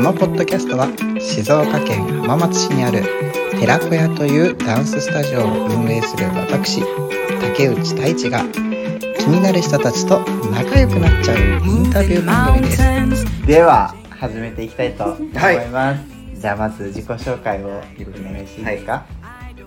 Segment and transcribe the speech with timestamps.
[0.00, 0.88] このポッドキャストは
[1.20, 3.02] 静岡県浜松市にある
[3.60, 6.80] 寺子屋というダンススタジオを運営する私
[7.38, 8.42] 竹内太一が
[9.18, 10.20] 気になる人たちと
[10.50, 13.46] 仲良くなっちゃうインタビュー番組です。
[13.46, 19.04] では始めていきたいと思います、じゃあまず自己紹介をお願いしていいですか、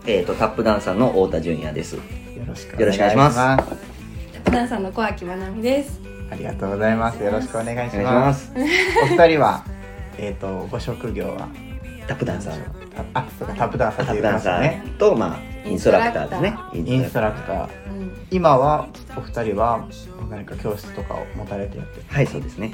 [0.07, 1.95] えー、とタップダンサーの太田純也です。
[1.95, 2.01] よ
[2.47, 3.35] ろしくよろしくお願いします。
[3.35, 6.01] すダンサーの小秋まなみです。
[6.31, 7.21] ありがとうございます。
[7.21, 8.51] よろしくお願いしお願いします。
[9.03, 9.63] お二人は
[10.17, 11.47] えっ、とご職業は
[12.07, 12.83] タップダンサー。
[12.93, 16.57] タあそうかタップダンサータと言いップダンサますねーと、まあ、インストラクターですね。
[16.73, 19.87] インストラクターうん、今はお二人は
[20.29, 22.73] 何か教室とかを持たれてやってるはい、そうですね。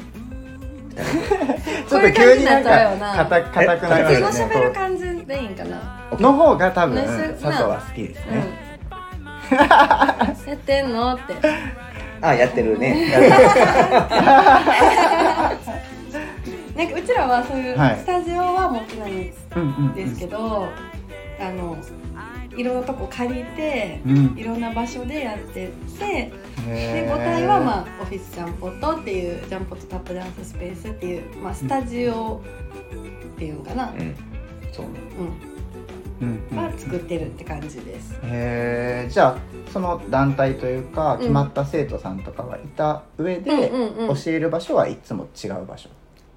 [1.90, 6.08] ちょっと急になんかったよな硬硬くなりますね喋る感じでいいんかな。
[6.20, 7.04] の方が多分ね
[7.42, 8.36] 佐藤は好きですうん。
[8.36, 8.48] ね、
[10.48, 11.36] やってんのって。
[12.22, 13.08] あ、やってるね。
[16.80, 20.70] なんかうちらはそういうはいスタジオは持ってないんうんうんうんですけど、
[21.38, 21.78] あの
[22.56, 25.72] いろんなとこ借りて、うんいろんな場所でやってて、
[26.06, 26.68] へー
[27.06, 32.42] で5体はまあオフィスジャンポットっていうジャンポットタップダンススペースっていうまあスタジオ
[33.36, 33.92] っていうのかな。
[33.92, 34.16] うん。
[34.72, 34.92] そうね。
[35.20, 36.28] うん。
[36.28, 38.18] うんうんは作ってるって感じです。
[38.24, 39.38] へーじゃあ
[39.72, 45.90] その団体というかん決まった生徒さんとかはいた上でうんうんうん教える場所はいつも違う場所？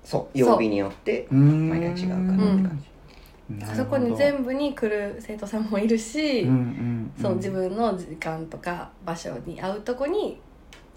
[0.04, 0.38] そう。
[0.38, 3.76] 曜日によって、毎回違うかなって感じ。
[3.76, 7.12] そこに全部部に来る生徒さんもいるし、うんうんうん。
[7.22, 10.40] そう自分の時間とか場所に会うとこに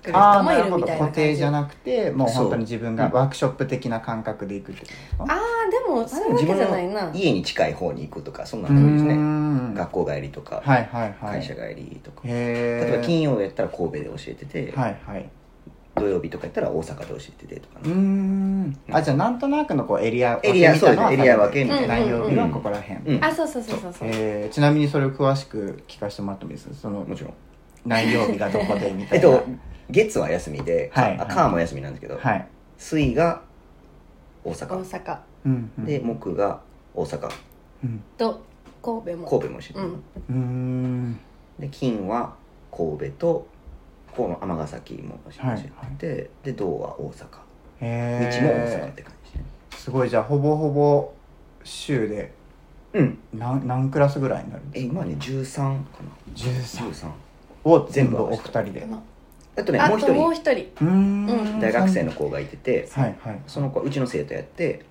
[0.01, 0.99] 来る人もいるみたいな感じ。
[0.99, 5.23] 固定じゃなくてもう本当に自分がワークショップ的な感覚で行くってことですか？
[5.27, 7.11] ああでもそういうわけじゃないな。
[7.13, 9.15] 家に近い方に行くとか、そんなうの多いですーね。
[9.15, 11.41] ん学校帰りとか、はいはいはい。
[11.41, 12.21] 会社帰りとか。
[12.23, 15.29] 例えば金曜やったら神戸で教えてて、はいはい
[15.95, 17.89] 土曜日とかやったら大阪で教えててとかう。
[17.89, 18.77] ん。
[18.91, 21.87] あじゃあなんとなくのこうエリアエリア分けみたいなのはそうですエリア分けみたいな。
[21.99, 23.15] 何曜日はここら辺。
[23.15, 23.93] うんあそうそうそうそう。
[23.93, 24.09] そう。
[24.11, 26.75] えーちなみにそれを詳しく聞かせてもらってもいいですか？
[26.75, 27.33] そのもちろん。
[27.85, 29.15] 何曜日がどこでみたいな。
[29.15, 29.43] えっと、
[29.89, 31.17] 月は休みで、はい。
[31.19, 32.47] あ火も休みなんですけど、はい。
[32.77, 33.41] 水が
[34.43, 35.85] 大大阪、阪うんうん。
[35.85, 36.61] で木が
[36.93, 37.29] 大阪。
[37.83, 38.03] うん。
[38.17, 38.43] と
[38.81, 39.27] 神戸も。
[39.29, 39.93] 神戸も一緒に、うん。
[39.93, 41.19] うーん。
[41.59, 42.35] で金は
[42.75, 43.47] 神戸と
[44.15, 47.25] この尼崎も教えて、で銅は大阪。
[47.81, 49.37] へ日も大阪っえて感じ。
[49.37, 49.45] ね
[49.75, 50.09] すごい。
[50.09, 51.13] じゃあほぼほぼ
[51.63, 52.33] 週で
[52.93, 53.19] うん。
[53.33, 54.91] 何何クラスぐらいになるんですか？
[54.91, 55.75] え今ね13かな。
[56.33, 57.11] 13 13
[57.65, 58.87] を全部全部お二人で。
[59.57, 60.83] あとねもう一人。
[60.83, 63.39] もう大学生の子がいててはいはい。
[63.47, 64.85] その子はうちの生徒やって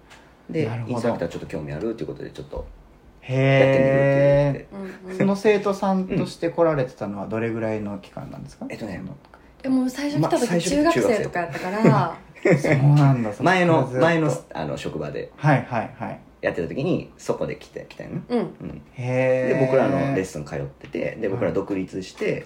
[0.50, 2.66] でインストラクターちょっと興味あるっていうことでちょっと
[3.26, 8.66] へやってみるって言ってうんうんその生徒さんとして来られてたのはどれぐらいの期間なんですか？
[8.68, 9.02] えっとね
[9.62, 12.16] でも最初来た時中学生とかやったから。
[12.44, 15.32] そうなんだ前の前のあの職場で。
[15.36, 16.20] はいはいはい。
[16.42, 18.38] やってた時にそこで来て来たよね、うん。
[18.38, 22.44] うん、へえで僕らのレッスン通っててで僕ら独立して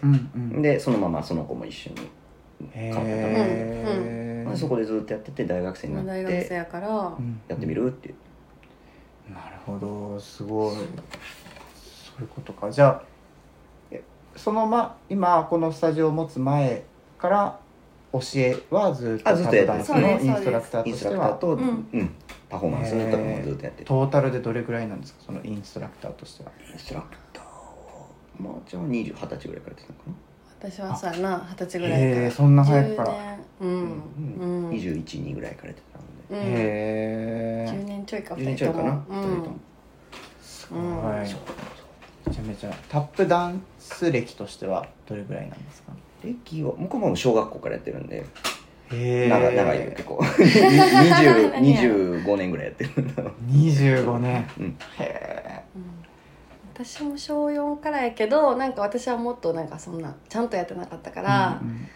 [0.62, 1.96] でそのままその子も一緒に
[2.74, 6.88] へ変わえでそこでずっとやってて大学生に今なっ大学生てやから。
[6.88, 8.14] うんやってみるって
[9.32, 10.76] なるほどすごい。
[10.76, 10.82] そ
[12.18, 12.70] ういうことか。
[12.70, 13.02] じゃあ
[13.90, 14.02] え
[14.36, 16.84] そのま今このスタジオを持つ前
[17.18, 17.58] から
[18.12, 19.76] 教えはずっとあずっとやの
[20.20, 21.30] インストラクターとしては。
[21.34, 21.64] と、ううん。
[21.68, 22.14] ん
[22.48, 23.80] パフォーマンスとかもずっとやって。
[23.80, 26.50] るトータルでどれぐらいなんですかそのインストラクターとしては。
[26.72, 28.08] インストラクターを
[28.40, 30.14] まあじゃあ20 20歳ぐらいからやってたのかな。
[30.60, 32.30] 私はそうやな二十歳ぐらいから。
[32.30, 33.12] そんな早くから。
[33.12, 33.38] へ10年。
[33.60, 34.02] うん。
[34.40, 34.70] うん。
[34.70, 36.36] 212ぐらいからやってたのでうん。
[36.36, 39.56] え10年ちょいか10年ちょいかな、二二人とも。
[40.42, 40.82] すごい。
[40.82, 40.88] うん
[42.26, 45.92] めちゃめちゃタップダンス歴としてはどれぐらいなんですか？
[46.22, 48.26] 歴は僕も小学校からやってるんで。
[48.90, 50.18] へえ長長いよ結構。
[50.24, 53.22] 20 25年ぐらいやってるんだ。
[53.22, 54.46] ろう25年。
[54.58, 54.76] うん。
[54.98, 55.82] へえうん。
[56.74, 61.88] 私も小4からやけどなんか私はもっとなんかそんなちゃんとやってなかったから、うん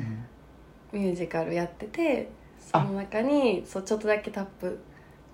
[0.94, 1.02] うん。
[1.02, 2.28] ミュージカルやってて
[2.72, 4.78] その中にそうちょっとだけタップ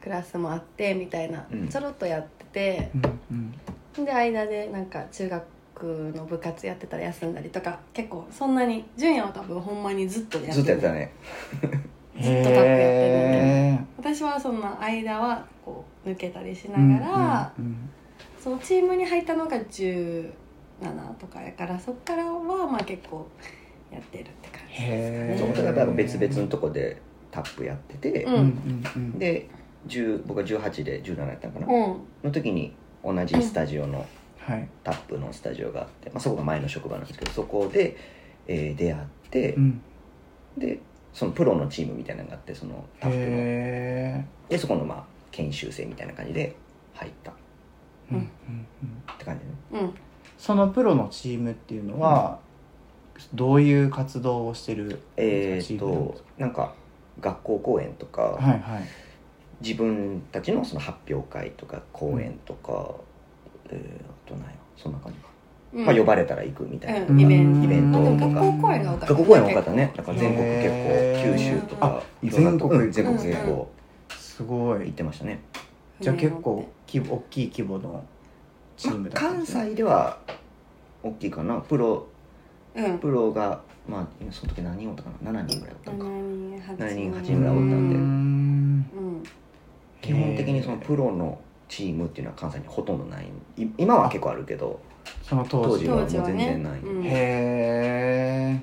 [0.02, 1.69] クラスもあってみたいな、うん。
[1.69, 2.90] ちょろっとやってて
[3.31, 3.52] うん
[3.96, 4.05] うん。
[4.05, 11.12] で間でなんか中学の部活やってたら休んだりとか結構そんなに純也は多分ほんまにずっとやってずっとやってたね。
[12.20, 17.90] ずっとタップやってるんだけへど私はそんな間はこう抜けたりしーながら、うんうん
[18.40, 20.32] そのチームに入ったのが17
[21.19, 23.26] とかやからそっからはまあ結構
[23.90, 29.19] やってるって感じへえそうお互い多分別々のとこでタップやってて、うん。
[29.19, 29.48] で
[29.86, 31.96] 10僕は18で17やったのかな、うん。
[32.25, 34.06] の時に同じスタジオの
[34.38, 34.69] はい。
[34.82, 37.96] タップのスタジオがあって、まあ、そこが前の職場なんですけどそこで、
[38.46, 39.82] えー出会って、うん。
[40.56, 40.80] で
[41.12, 43.22] そのプロのチームみたいなのがあってそのタップの。
[43.25, 46.56] へでそこのまあ研修生みたいな感じで
[46.94, 47.32] 入った。
[47.32, 47.34] っ
[48.12, 48.16] うん。
[48.16, 48.22] うん。
[48.22, 49.82] うんて感じね。
[49.82, 49.94] うん。
[50.38, 52.38] そのプロのチームっていうのは、
[53.34, 56.12] どういう活動をしてるえー、っチームなんで。
[56.12, 56.75] とすなんか
[57.20, 58.82] 学校公演とか、かはいはい。
[59.61, 62.94] 自分たちのその発表会とか講演とか、
[63.70, 65.29] えー、あと何やそんな感じか、
[65.75, 65.85] うん。
[65.85, 67.20] まあ呼ばれたら行くみたいな、うん。
[67.20, 67.99] イベント。
[67.99, 68.41] とか。
[68.41, 69.93] 学校公演が多かった学校公演多かったね。
[69.97, 73.71] だから全国結構九州とかあいろんなとこ全国うん全国うん結構
[74.17, 74.79] すごい。
[74.81, 75.41] 行ってましたね、
[76.00, 78.05] じゃあ結構規模大きい規模の
[78.76, 80.19] チームだったん関ですね西では
[81.03, 81.56] 大きいかな。
[81.56, 82.06] プロ
[82.76, 82.99] うん。
[82.99, 86.05] プロがまあその時何人おったかな？7人ぐらいおったのか。
[86.05, 87.12] 7人8 7人。
[87.12, 87.96] 8人人ぐらいおったんで。
[87.96, 88.05] うーん。
[88.05, 89.23] うん。
[90.00, 93.26] 基本的にそのプロのチームっていうのは関西にほとんどない。
[93.56, 94.81] い今は結構あるけど
[95.23, 96.35] その当時当時はもう当時はね。
[96.37, 97.05] 全然ない、うん。
[97.05, 98.61] へえ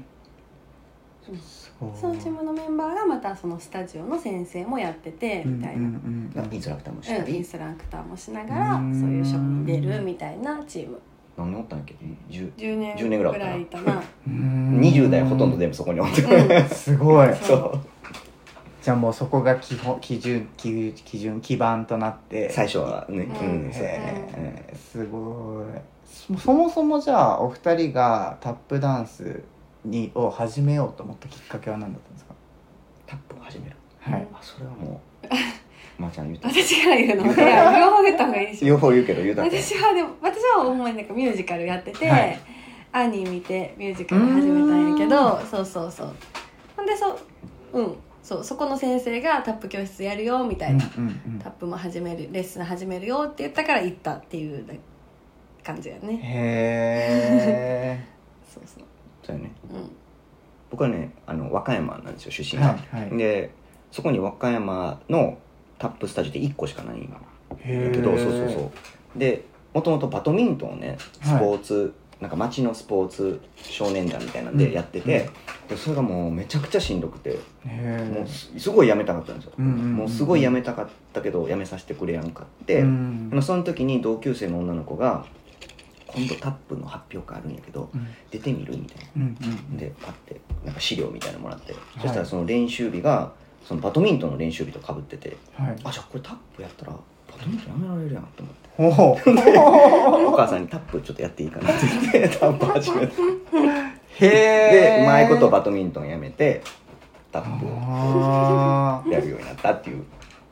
[2.00, 6.54] そのチームのメンバーがまたそのスタジオの先生もやっててみたいな、うんうんうん。
[6.54, 11.02] インストラクターもしうん、イたりンストラクターもしながらうんそういうショーに出るみたいなチーム
[11.38, 11.96] 何年おったんだっけ
[12.30, 13.52] ？10 10年10年ぐらいおったな。
[13.52, 14.04] らいいたな。
[14.28, 14.80] うん。
[14.82, 16.70] 20代ほとんど全部そこにおってうん。
[16.70, 17.36] すごい。
[17.42, 17.80] そう。
[18.82, 22.50] じゃあもうそこが基本基準基基準基盤となって。
[22.52, 23.86] 最初はねううんん、そう
[24.78, 25.66] すごい。
[26.06, 29.44] そそもそもじゃあお二人がタップダンス
[29.84, 32.34] にを始めようと思ったきっかけは何だったんですか？
[33.08, 33.76] タップを始める。
[34.00, 34.28] はい。
[34.34, 35.28] あそれはもう
[35.98, 36.50] まー、ちゃん言うた。
[36.50, 37.34] 私が言うの？
[37.34, 38.68] いや両方言った方がいいでしょ。
[38.68, 42.40] 両方言うけど言う私はでも私はほんまになんかミュージカルやってて、はい。
[42.92, 46.16] 兄見てミュージカル始めたんやけどそうそうそう。
[46.76, 47.18] ほんでそ
[47.74, 47.96] ううん。
[48.24, 50.84] そうそこの先生がタップ教室やるよみたいな、
[51.44, 54.66] タップも始めるレッスン始めるよって言ったから行ったっていう
[55.64, 56.20] 感じやね。
[56.24, 58.04] へ
[58.52, 58.84] そうそう。
[59.24, 59.52] そうやね。
[59.72, 59.92] うん。
[60.72, 63.18] 僕はねあの和歌山なんですよ出え身が、はいはい。
[63.18, 63.52] で
[63.92, 65.38] そこに和歌山の
[65.78, 67.18] タップスタジオで1個しかないんだ
[67.60, 68.72] へけどそうそうそ
[69.16, 69.20] う。
[69.20, 75.30] でもともとバドミントンをねスポーツ、なんか町のスポーツ少年団みたいなんでやってて、
[75.68, 83.30] でそれがもうめちゃくちゃしんどくてもうすすごいやめたかったんですよ、うんうんうんもうすごいやめたかったけどやめさせてくれやんかって、うん。
[83.30, 85.26] でもその時に同級生の女の子が
[86.08, 88.08] 「今度タップの発表会あるんやけどうん。
[88.32, 89.12] 出てみる?」みたいな。
[89.18, 89.38] うん
[89.72, 93.34] うんでパッてなんか資料みたいなのもらって、そしたらその練習日が
[93.68, 95.76] そのバドミントンの練習日とかぶっててはい。
[95.84, 97.00] あじゃあこれタップやったらバ
[97.42, 98.66] ドミントンやめられるやんと思って。
[100.28, 101.86] お母さんにタップちょっとやっていいかなって
[102.20, 103.14] 言って タップ始めて
[104.20, 106.62] へえでうまいことバドミントンやめて
[107.32, 110.04] タップをあやるようになったっていう。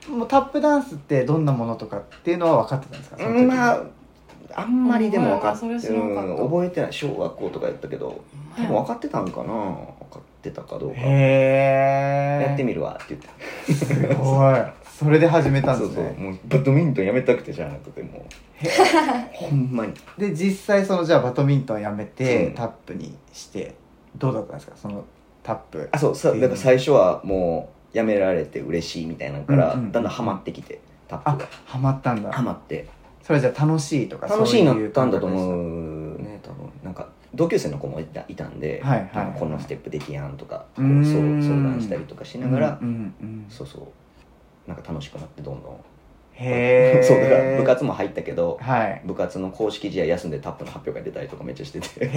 [0.07, 3.17] ーもうタップダンスってどんなものとかっていうのは分かってたんですか？
[3.17, 3.45] その時に。
[3.45, 3.81] まあ
[4.55, 6.93] あんまりでも分かって、うん覚えてない。
[6.93, 8.21] 小学校とかやったけど
[8.57, 8.63] うん。
[8.63, 9.53] でも分かってたんかな分
[10.11, 10.19] か
[10.49, 13.73] ってたかどうかへえやってみるわって言って。
[13.73, 14.55] すごい。
[14.99, 15.95] それで始めたんですね。
[15.95, 18.25] そうそうもうバドミントンやめたくてじゃなくても。
[18.25, 18.67] う
[19.33, 19.93] ほんまに。
[20.17, 22.53] で実際そのじゃあバドミントンやめて、うん。
[22.53, 23.75] タップにして
[24.17, 24.73] どうだったんですか？
[24.75, 25.05] その
[25.41, 31.47] タップあそうさだから最初はもうやめられて嬉しいみたいなのから、うんうんだんだんハマってきてタッあプが。
[31.65, 32.31] ハマったんだ。
[32.31, 32.87] ハマって。
[33.23, 35.29] それじゃあ楽しいとか楽しいなったんだとう。
[35.29, 36.69] 思うね多分。
[36.83, 39.39] なんか同級生の子もいたいたんで、はいはいはい。
[39.39, 41.19] このステップできやんとかこう相
[41.61, 43.45] 談したりとかしながら、うんうんうん。
[43.49, 43.79] そうそ
[44.67, 44.69] う。
[44.69, 45.79] なんか楽しくなってどんどん
[46.35, 49.01] へえ そうだから部活も入ったけどはい。
[49.05, 51.87] 部活の公式試合休んでタップの発表会出たりとかめっちゃしてて。
[52.05, 52.09] へ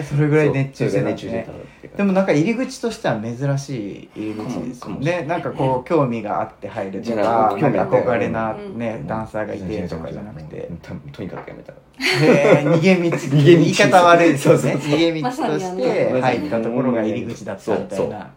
[0.00, 1.48] えそれぐらい熱中してた熱中して
[1.88, 7.22] たでもなんか入り口としては珍しい入り口ですもかもしれねなんかこう興味があって入るとかな
[7.56, 10.68] ないんか憧れなうんねダンサーがいてとかじゃなくて。
[10.82, 18.30] ととにかくやめたへえ逃げ道逃げ道言い方悪いですよね逃げ道として入ったところが入り口だったみたいな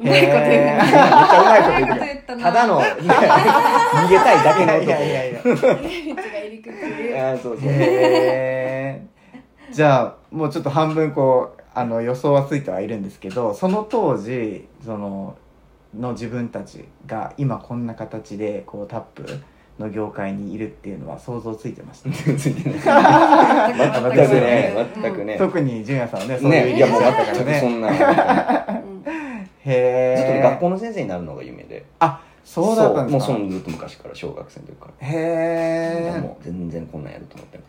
[0.00, 6.68] うまいこと言めっちゃうまいこと言ったなただの逃げたいだけの男いやいやいや逃げ道が入り口
[7.18, 15.36] あーそうそうへーじゃあもうちょっと半分こうあの予想はついてはいるんですけどその当時その
[15.98, 19.24] の自分たちが今こんな形でこうタップ
[19.78, 22.10] の業界にいるっていうのは想像ついてました？
[22.10, 24.74] ついてない全全くね。
[25.02, 25.38] 全くね。
[25.38, 26.38] 特に純也さんはね。
[26.38, 27.80] そういうねいやもうだったから全くそねん。
[27.80, 27.88] な
[29.64, 31.84] へずっとねえ学校の先生になるのが夢で。
[32.00, 33.24] あそうだったんですか？
[33.26, 37.60] そうもうそのずっと昔から小学生の時からへえもう全然こんなんやると思って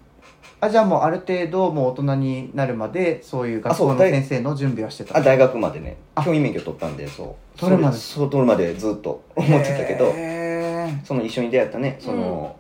[0.62, 5.98] あじゃあもうある程度もう大人になるまでそういう学校の先生の準備はしてたあ大学までね。
[6.15, 6.24] あ。
[6.24, 7.60] 教員免許取ったんでそう。
[7.60, 7.98] 取るまで。
[7.98, 10.13] そう取るまでずっと思ってたけど
[11.05, 12.55] その一緒に出会ったねその、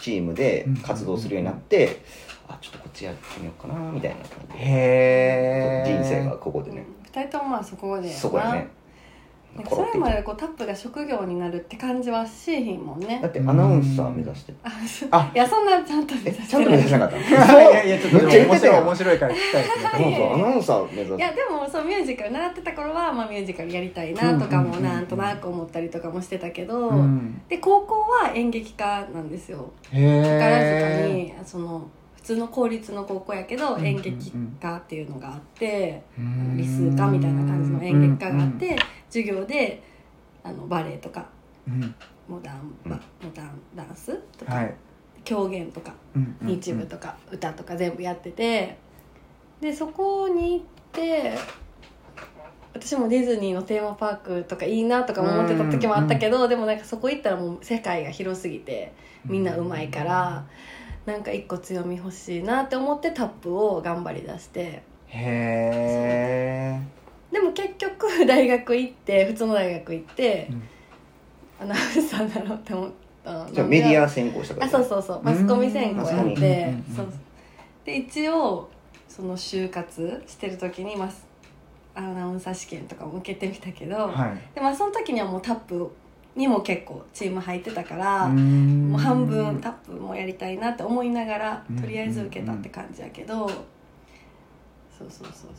[0.00, 2.02] チームで活動するようになって、
[2.48, 4.58] あちょっとこっちやってみようかなみたいな感じで。
[4.58, 8.68] へえ人生がここでね、二人ともまあそこでそこやね。
[9.68, 13.20] それまでこうタップが職業になるって感じはしーひんもんね。
[13.22, 14.54] だってアナウンサー目指して。
[14.62, 14.70] あ
[15.10, 15.30] あ。
[15.34, 21.16] いやそんなちゃんと目指ちゃんと目指してなかった いやいやちょっとめっちゃ言って面白い面白いから聞きたいですねそうそうアナウンサー目指す。
[21.16, 27.40] いやでもそうミュージカル習ってた頃は、まあ、ミュージカルやりたいなとかもうんうんうんうんなんとなく思ったりとかもしてたけど、うん。
[27.48, 29.70] で高校は演劇科なんですよ。
[29.92, 31.86] へ宝塚えにその普
[32.26, 36.56] 通の公立の高校やけど演劇科っていうのがあって、うん。
[36.56, 38.76] 理数科みたいな感じの演劇科があって、
[39.08, 39.82] 授業で
[40.42, 41.26] あのバレエとか
[41.68, 41.94] うん。
[42.28, 42.90] モダンうん。
[42.90, 44.74] バモダンダンスとか、はい。
[45.24, 45.92] 狂言とか
[46.40, 48.78] 日舞とか歌とか全部やってて
[49.60, 51.36] でそこに行って
[52.74, 58.92] 私もディズニーのテーマパークとかいいなとかも思ってた時もあったけど、でもなんかそこ行ったらもう世界が広すぎて
[59.24, 60.46] みんなうまいから、
[61.06, 64.82] なんか一個強み欲しいなって思ってタップを頑張りだして。
[65.06, 66.80] へえ
[67.32, 70.62] でも結局大学行って普通の大学行って、うん。
[71.58, 72.90] アナウンサーだろうって思っ
[73.24, 74.66] たじゃあメディア専攻したから。
[74.66, 75.22] あそうそうそう。
[75.22, 77.06] マスコミ専攻やうんってそう。
[77.84, 78.68] で一応
[79.08, 84.54] その就活してる時に、まあ、アナウンサー試験とかも受けてみたけど、はい。
[84.54, 85.90] でまあその時にはもうタップ
[86.36, 88.34] にも結構チーム入ってたから、も
[88.90, 91.76] もう半分タップもやりたいなって思いながらうん。
[91.76, 93.60] とりあえず受けたって感じやけど、そう
[94.98, 95.50] そうそうそう。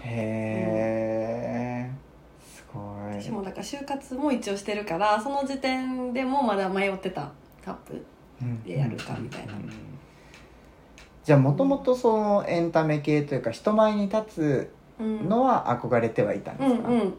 [0.00, 1.90] へえ
[2.42, 3.22] すごい。
[3.22, 7.30] 私もだから就活も一応してるからその時点でもまだ迷ってた
[7.64, 8.04] タップ
[8.66, 9.52] でやるかみたいな、
[11.24, 16.88] じゃあもともとそのエンタメ系というか人前に立つうん、のは憧れてはいたんですか？
[16.88, 17.10] うんうん。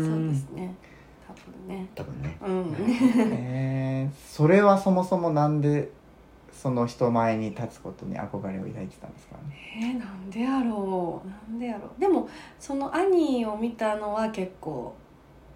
[0.00, 0.08] うん。
[0.08, 0.74] そうですね
[1.70, 1.88] ね。
[1.94, 2.36] 多分ね。
[2.44, 2.74] うん。
[3.32, 5.90] へーそれはそもそもなんで
[6.52, 9.36] その人前に立つことに憧れを抱いてたんですか
[9.78, 11.28] えー、なんでやろう。
[11.28, 12.00] なんでやろう。
[12.00, 14.94] でもその兄を見たのは結構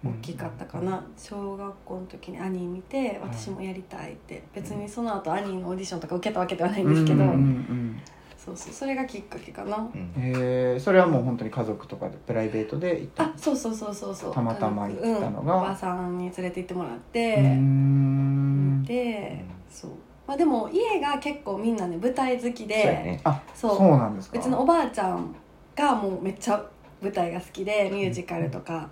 [0.03, 8.01] 大きかったかな、小学校の時に兄見て私もやりたいって、別にその後兄のオーディションとか受けたわけではないんですけど、うんうんうん
[8.45, 10.11] そうそうそれがきっかけかな、うん。
[10.21, 13.23] へえそれはもう本当に家族とかでプライベートで行った？
[13.23, 14.33] あそうそうそうそうそう。
[14.33, 15.55] たまたま行ったのが？
[15.55, 18.83] うんおばあさんに連れて行ってもらって、うーん。
[18.83, 19.91] でそう。
[20.27, 22.81] まあでも家が結構みんなね舞台好きで。
[22.83, 23.21] そうやね。
[23.23, 23.77] あそう。
[23.77, 24.39] そうなんですか？
[24.39, 25.35] うちのおばあちゃん
[25.75, 26.63] がもうめっちゃ
[27.01, 28.89] 舞台が好きでミュージカルとか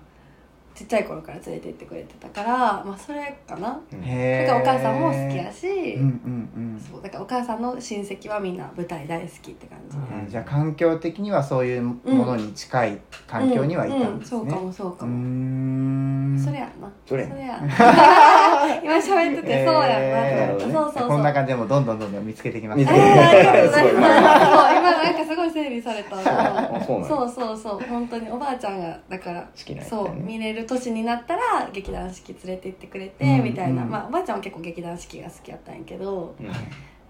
[0.75, 3.69] ちっちゃい頃から連れて行ってくれてたからまあそれかな。
[3.69, 10.03] だからお母さんも好きやし、うんうんそうだからお母さんの親戚はみんな舞台大好きって感じうん。
[10.03, 16.39] あじゃあ環境的にはそういうものに近い環境にはいたんですね、うんうんそうかもそうかも、ん。
[16.43, 16.91] それやんな。
[17.05, 17.27] それ？
[17.27, 17.65] それやん
[18.83, 19.89] 今喋っててそうやんな、
[20.27, 20.93] えーそうそう。
[20.97, 22.79] そうこんな感じでもどんどんどんどん見つけてきます。
[22.79, 26.15] 見つあけてーありがとうございすごいますそう今なんかすごい整理された。
[26.17, 27.79] あそうそうそうそう。
[27.89, 33.89] 本当におばあちゃんがだから好きなんやそうね見れる年になったら劇団四季連れて行ってくれて、うんみたいな、うん。
[33.89, 36.47] まあおばあちゃんは結構劇団四季が好きやったんやけどうん。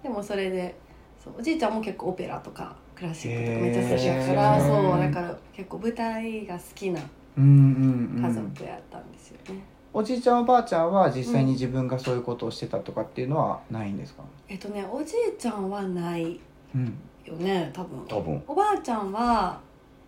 [0.01, 0.75] でもそれで
[1.23, 7.01] そうおじいちゃんも結構オペラとかクラシックとかめっちゃ好きやから、へーそうだから結構舞台が好きな
[7.37, 8.25] うんうんうん。
[8.25, 16.39] 家族やったんですよね、おじいちゃんおばあちゃんは実際に自分がそういうことをしてたとかっていうのはないんですか、えっとねおじいちゃんはない
[16.75, 18.05] うん、よね多分。
[18.07, 18.43] 多分。
[18.47, 19.59] おばあちゃんは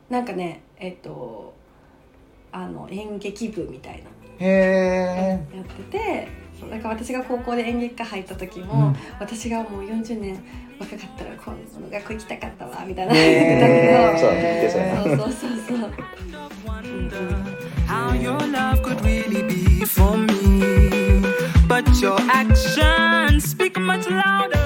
[0.09, 1.53] なんかねえっと
[2.55, 4.09] あの演劇部みたいな。
[4.39, 6.27] へえやってて
[6.59, 8.95] そうだから私が高校で演劇科入った時も、うん。
[9.19, 10.41] 私がもう40年
[10.79, 13.13] 若かったらこの学校行きたかったわみたいな。
[13.13, 15.23] 言ってたけど。
[15.23, 15.77] そうそうそう。
[15.77, 15.91] そう、
[16.85, 17.11] うんう
[18.21, 21.21] your love could really be for me.
[21.67, 24.57] But your actions speak much louder,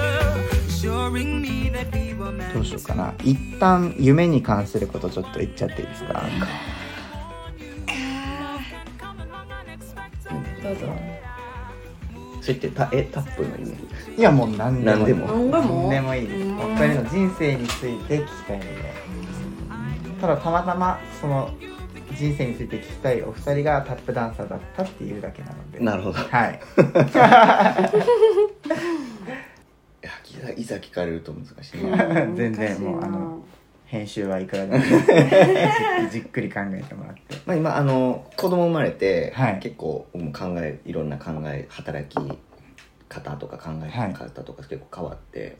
[0.68, 3.14] assuring me that we were meant どうしようかな。
[3.24, 6.22] 一旦夢に関することちょっと言っちゃっていいですか
[10.62, 10.86] どうぞ。
[12.40, 13.72] それってたえタップの夢
[14.16, 15.14] いやもう何でもいい。
[15.14, 15.26] 何でも。
[15.26, 16.40] 何でも何でもいいです。
[16.42, 16.58] うん。
[16.58, 18.70] お二人の人生について聞きたいので
[20.20, 21.50] ただたまたまその
[22.14, 25.80] 人生について聞きたいお二人がタップダンサーだったっていうだけなので。
[25.80, 26.18] なるほど。
[26.18, 26.60] いはい。
[30.40, 31.80] やいざいざ聞かれると難しい
[32.36, 33.39] 全然もうあの
[33.90, 34.84] 編集はいくらでも。
[34.84, 34.90] じ
[36.12, 37.20] じっくり考えてもらって。
[37.44, 39.58] まあ今あの子供生まれて、はい。
[39.58, 42.38] 結構考えいろんな考え働き
[43.08, 45.56] 方とか考え方とか結構変わって、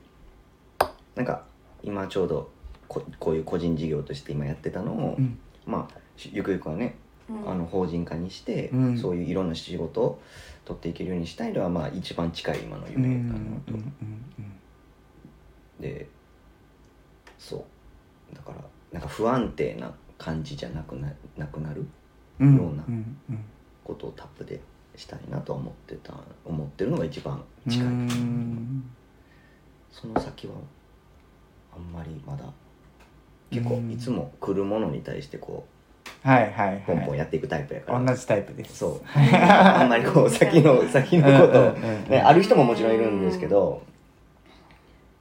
[1.16, 1.42] なんか
[1.82, 2.52] 今ちょうど
[2.86, 5.36] ここういう個人事業として今やってたのを、うん。
[5.66, 6.94] まあしゆくゆくはね
[7.28, 7.50] うん。
[7.50, 8.96] あの法人化にして、うん。
[8.96, 10.22] そういういろんな仕事を
[10.64, 13.90] 取っていけるようにしたいのはまあ一番近い今のうん夢うんなのと、うん。
[15.80, 16.06] で
[17.36, 17.64] そう
[18.34, 18.56] だから
[18.92, 21.86] なんか不安定な感じじゃなくななくなる？
[22.40, 22.56] うん。
[22.56, 22.84] ような
[23.84, 24.60] ことをタップで
[24.96, 28.90] したいなとは思ってた思ってるのが一番近い、うん。
[29.90, 30.54] その先は
[31.74, 32.44] あんまりまだ
[33.50, 33.90] 結構うん。
[33.90, 35.66] いつも来るものに対してこ
[36.22, 38.78] はいはいうポンポンはいやっていくタイプやから、同じタイプです。
[38.78, 39.00] そう。
[39.16, 41.74] あんまりこう先の 先のこと
[42.26, 43.82] ある人ももちろんいるんですけど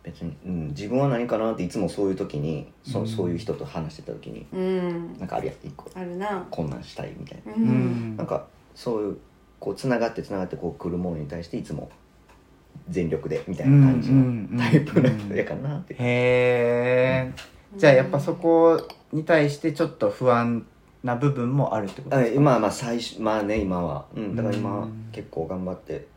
[0.03, 3.07] 別に、うん、自分は何かなっていつもそういう時にそ,、ううん。
[3.07, 5.17] そういう人と話してた時にうん。
[5.19, 5.89] なんかあるやん一個。
[5.93, 6.47] あるな。
[6.49, 7.53] こんなんしたいみたいな。
[7.53, 8.13] ううん。
[8.13, 9.17] んなんかそういう
[9.59, 11.89] こうつながってつながってこう来るものに対していつも
[12.89, 15.77] 全力でみたいな感じのタイプの人やかな。
[15.77, 17.33] ってへえ
[17.75, 20.65] じゃあやっぱそこに対してちょっと不安
[21.03, 22.41] な部分もあるってことあですか？
[22.41, 25.09] まあまあ最初まあね今は、うん、だから今うん。
[25.11, 26.07] 結構頑張って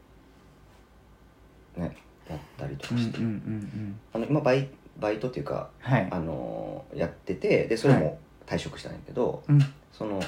[1.76, 1.96] ね
[2.32, 6.08] やったりとかして、んあの今バイバイトっていうかはい。
[6.10, 9.60] あのーやっててでそれはも退職したんやけど、うん。
[9.92, 10.20] その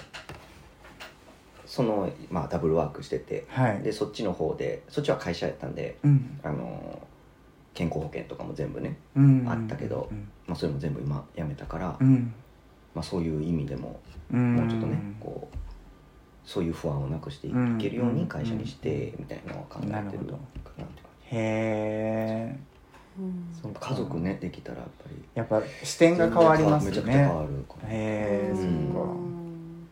[1.67, 3.83] そのまあダブルワークしててはい。
[3.83, 6.41] でそっちの方でそっちは会社やったんで、うん。
[6.43, 7.15] あのー
[7.75, 9.45] 健康保険とかも全部ね、うん。
[9.49, 10.29] あったけどうん。
[10.47, 12.33] まあ、それも全部今やめたから、うん。
[12.95, 14.01] まあ、そういう意味でも
[14.33, 14.55] うん。
[14.55, 15.57] もうちょっとねこう
[16.45, 20.33] そういう不安をなくしていけるように会社にしてみたいなのを考えてるか
[20.79, 22.59] なってへえ
[23.19, 25.25] うんそうか家族ねできたらやっぱり。
[25.35, 27.49] やっぱ視点が変わりますめちゃくちゃ変わる
[27.89, 28.69] へえうそっか
[29.13, 29.89] ん。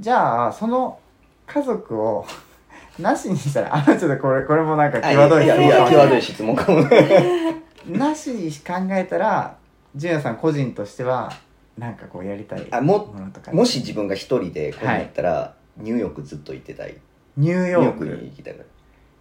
[0.00, 0.98] じゃあその
[1.46, 2.26] 家族を
[2.98, 7.62] なしにしたらあちょっとこれこれもなんか際どいいやいや質問かも際どい質問かもね。
[7.98, 9.56] なしに考えたら
[9.94, 11.32] 純也さん個人としては
[11.78, 13.52] なんかこうやりたいあもものとか。
[13.52, 16.96] もし自分が一人でこれやったら、ニューヨークずっと行ってたい。
[17.36, 18.04] ニューヨーク。
[18.06, 18.64] ヨークに行きたいから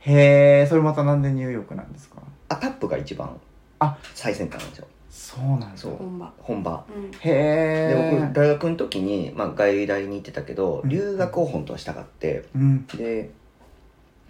[0.07, 2.21] へえそれまたなんでニューヨークなんですか？
[2.49, 3.39] あタップが一番
[3.79, 6.33] あ最先端なんですよそうなんです本場。
[6.39, 6.85] 本場。
[6.95, 7.11] うん。
[7.11, 10.89] へえで僕大学の時に、まあ、外大に行ってたけどうん。
[10.89, 12.87] 留学を本当はしたかってうん。
[12.87, 13.31] で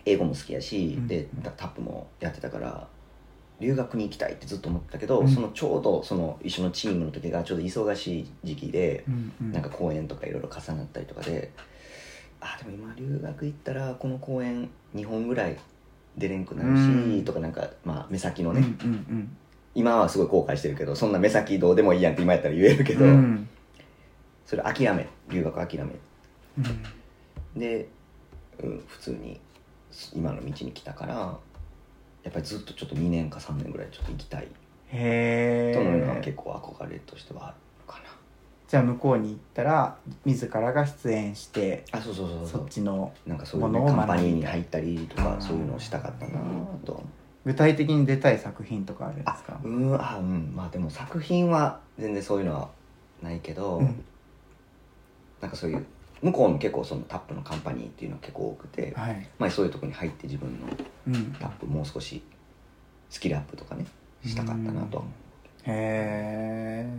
[0.05, 1.07] 英語も好きやし、うん。
[1.07, 2.87] でタタップもやってたから
[3.59, 5.27] 留学に行きたいってずっと思ってたけど、うん。
[5.27, 9.51] そのちょうどその一緒のチームの時がちょうど忙しい時期で、うんうん。
[9.51, 11.51] なんか公演とかいろいろ重なったりとかで
[12.39, 15.57] あでも今留学行ったらこの公演2本ぐらい
[16.17, 17.25] 出れんくなるし、うん。
[17.25, 19.37] とかなんか、まあ、目先のうんうね、ん。
[19.75, 23.11] 今はすごい後悔してるけどそんな目先どうでもいいやんって今やったら言えるけど、うん。
[23.11, 23.49] うん
[24.45, 25.83] それ諦め留学諦め。
[26.57, 27.59] うん。
[27.59, 27.89] で、
[28.63, 29.41] うん、普通に
[30.15, 31.13] 今の道に来たから
[32.23, 34.47] やっぱりずっとちょっと2年か3年ぐらいちょっと行きたい。
[34.89, 37.55] へというのはえ結構憧れとしてはある。
[37.55, 37.59] か
[38.67, 46.41] じゃあ向こうに行ったら自らが出演してなあそうそうそうそっちのなんかそういう、ね、カンパニーに入ったりとかそういうのをしたかったな
[46.85, 47.01] と。
[47.45, 49.57] 具体的に出たい作品とかあるんですか？
[49.63, 50.51] うんあうん。
[50.53, 52.69] まあでも作品は全然そういうのは
[53.23, 54.03] ないけど、うん。
[55.39, 55.85] なんかそういう
[56.21, 59.29] 向こうも結構そのタップのカンパニーっていうのが結構多くて、はい。
[59.39, 60.67] まあ、そういうとこに入って自分の
[61.07, 61.31] うん。
[61.39, 62.21] タップもう少し
[63.09, 63.85] スキルアップとかね
[64.25, 65.13] したかったなとは思う。
[65.63, 66.89] へえ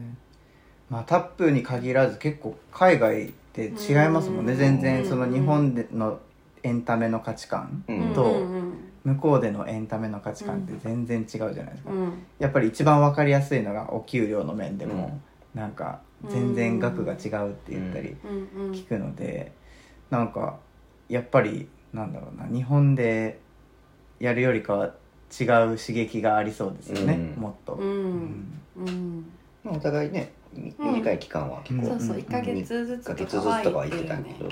[0.90, 4.58] まあタップに限らず結構海外って違いますもんねうん。
[4.58, 5.04] 全然。
[5.04, 6.18] その日本での
[6.62, 8.12] エンタメの価値観うん。
[8.14, 8.40] と
[9.04, 11.90] 向こうでのエンタメの価値観って全然違うじゃないですか。
[11.90, 12.12] うん。
[12.38, 15.20] やっぱり一番わかりやすいのがお給料の面でも
[15.54, 18.16] なんか全然額が違うって言ったり
[18.72, 19.52] 聞くので
[20.10, 20.58] なんか
[21.08, 23.40] やっぱりなんだろうな日本で
[24.20, 27.42] やるよりかは違う刺激がありそうですよね、うん。
[27.42, 28.62] もっと、うん。
[29.66, 30.32] お互いね
[30.78, 31.98] 短い期間は結構、うん。
[32.00, 34.50] そうそう1ヶ月ずつとかは行ってるんだけど。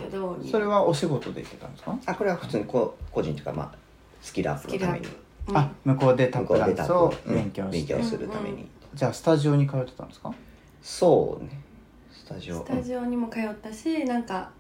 [0.50, 3.78] それはお仕事で行ってたんですか、あこれは普通にこ個人というかまあ
[4.20, 5.06] スキルアップのために。
[5.06, 5.12] うん
[5.54, 8.68] あ向こうでタッ向こうでタップダンスをプ勉強して、勉強するために、うん。
[8.94, 10.34] じゃあスタジオに通ってたんですか？
[10.82, 11.62] そうね
[12.10, 12.56] スタジオ。
[12.56, 14.50] スタジオにも通ったしなんか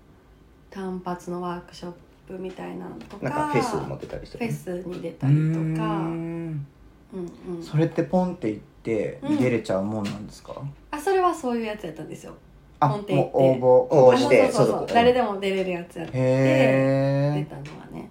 [0.70, 1.92] 単発のワークショッ
[2.28, 5.40] プみたいなのとかなんかフェスも出たりしてフェスに出たりとか。
[5.40, 6.66] うーん。
[7.12, 7.62] うんうん。
[7.62, 8.75] それってポンって行って
[9.22, 9.36] うん。
[9.38, 10.54] 出れちゃうもんなんですか、
[10.90, 12.34] あそれはそういうやつやったんですよ。
[12.78, 14.86] あもう応募応募あしてそうそうそう。
[14.92, 18.10] 誰でも出れるやつやって出たのはね。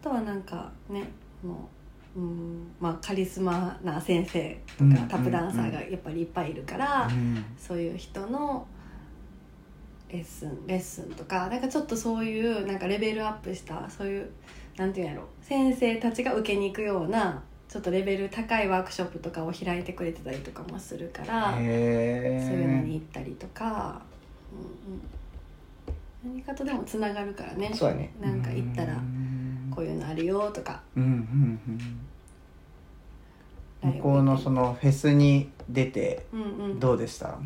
[0.00, 1.04] あとはなんかね
[1.42, 1.68] も
[2.16, 4.94] ううんまあカリスマな先生とうん。
[4.94, 7.44] かタップダンサーがやっぱりいっぱいいるから、うん。
[7.58, 8.66] そういう人の
[10.08, 14.30] レッスンレッスンとかなんかちょっとそういうなんかレベルアップしたそういう
[14.76, 17.42] なんていうんやろ先生たちが受けに行くような
[17.74, 24.00] ちょっとレベル高いワークショップとかを開いてくれてたりとかもするから、そういうのへに行ったりとか、
[24.52, 27.72] うんうん、何かとでもつながるからね。
[27.74, 28.14] そうやね。
[28.22, 29.72] えなんか行ったらうん。
[29.74, 30.82] こういうのあるよとか。
[30.94, 31.60] うんうん
[33.82, 33.94] うん。
[33.94, 36.78] 向こうのそのフェスに出てうんうん。
[36.78, 37.36] どうでした、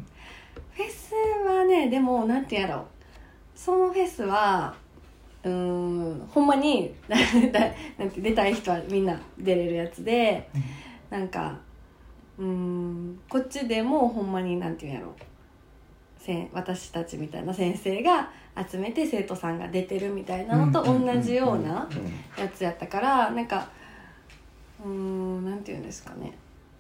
[0.75, 1.15] フェス
[1.49, 2.85] はねでもなんてやろう。
[3.55, 4.75] そのフェスは
[5.49, 7.17] うーんほんまにだ
[7.99, 10.49] なんて出たい人はみんな出れるやつで、
[11.11, 11.59] なんか
[12.39, 15.15] うーんこっちでもほんまになんていうんやろ。
[16.19, 18.31] せん私たちみたいな先生が
[18.71, 21.89] 集めて生徒さんが出てるみたいなのと同じような
[22.37, 23.69] やつやったからなんか
[24.85, 26.33] うーんなんていうんですかね。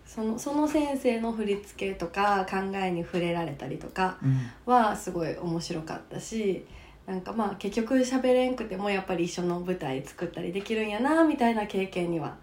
[0.04, 4.50] そのその先生の振り付けとか考えに触れられたりとかうん。
[4.72, 6.66] はすごい面白かったし
[7.08, 12.36] なんかまあ結局喋れんくてもやっぱり一緒の舞台作ったりできるんやなみたいな経験には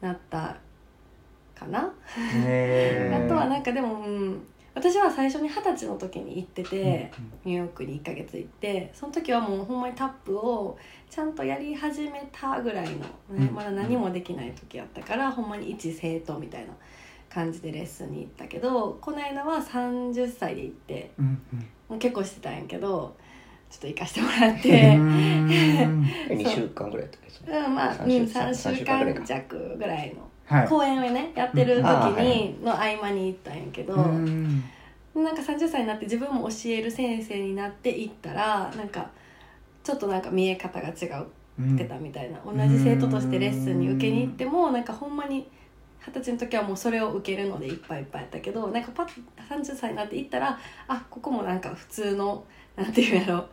[0.00, 0.56] なった
[1.56, 1.80] かな。
[1.82, 7.10] あとはなんかでも、うん、私は最初に二十歳の時に行ってて、
[7.44, 10.78] ニューヨークに1ヶ月行ってその時はもうほんまにタップを
[11.10, 13.52] ちゃんとやり始めたぐらいの、ねうん。
[13.52, 16.72] まだ何もできない時やったからほんまに一生徒みたいな
[17.28, 21.42] 感じでレッスンに行ったけどこの間は30歳で行ってうん。
[21.88, 23.16] もう結構してたんやけど
[23.70, 24.94] ちょっと行かしてもらっうて。
[24.94, 26.06] んうん。
[26.28, 27.08] 2週間ぐらい
[27.48, 30.28] うんまあ、うん、3週3週三週間弱ぐらいの。
[30.44, 30.68] はい。
[30.68, 34.62] 公演をねやってる時にの合間に行ったんやけど、うん。
[35.14, 39.10] なんか30歳になって自分も教える先生になっていったらなんか
[39.82, 45.48] ちょっとなんか見え方が違ってたみたいな、同じ生徒としてレッスンに受けに行ってもなんかほんまに
[46.06, 49.08] 二十歳の時はもうそれを受けるのでいっぱいいっぱいやったけどなんかパッ
[49.48, 52.44] 30歳になって行ったらあここもなんか普通の
[52.78, 53.44] なんていうんやろ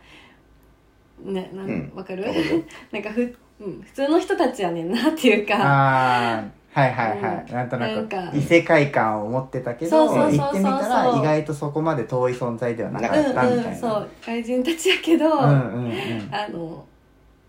[1.31, 1.91] ねなんうん。
[1.95, 2.25] わかる？
[2.91, 3.21] なんかふ、
[3.59, 5.55] うん、普通の人たちやねんなっていうか。
[5.55, 6.43] は
[6.88, 7.55] いはいはい、うん。
[7.55, 7.95] なんとなく。
[7.95, 8.31] なんか。
[8.33, 16.29] 異世界観を持ってたけどそうそうそう行ってみたら意外とそこまで遠い存在ではなかうんったみたいな、うんそう外人たちやけど、うんうんうん。
[16.31, 16.85] あの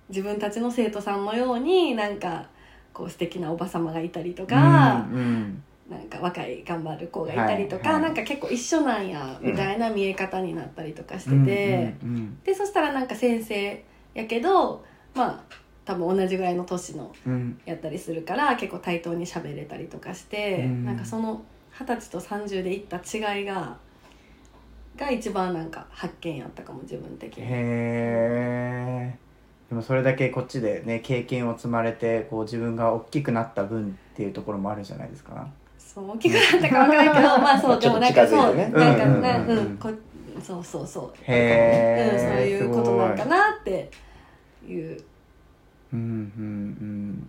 [0.08, 2.46] 自分たちの生徒さんのようになんか
[2.92, 20.84] こう素敵なおば様がいたりとか、うんうんなんか若い頑張る子がいたりとか、はいはいなんか結構一緒なんやみたいな見え方になったりとかしてて、うんうんでそしたらなんか先生やけどまあ多分同じぐらいの年のうんうんやったりするから結構対等に喋れたりとかして、うん。
[20.84, 21.42] なんかその
[21.78, 23.76] 二十歳と30でいった違いが
[24.96, 27.44] が一番なんか発見やったかも自分的に。
[27.44, 27.46] へ
[29.12, 29.18] え
[29.68, 35.48] でもそれだけこっちでね経験を積まれてこう自分が大きくなった分っていうところもあるんじゃないですか
[35.96, 39.90] そう大きくなったかわからんけどまあそうでもなんかそうなんかうんなうんこ
[40.44, 41.12] そうそうそう。
[41.22, 42.12] へー。
[42.12, 43.90] うん、そういうことなんかなって
[44.68, 45.02] いう
[45.94, 47.26] うんうん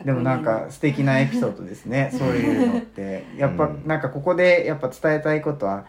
[0.00, 0.06] うん。
[0.06, 3.26] でもなんか素敵なエピソードですねそういうのって。
[3.36, 3.82] やっぱうん。
[3.86, 5.84] なんかここでやっぱ伝えたいことは